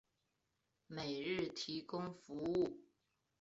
[0.87, 2.79] 每日提供服务。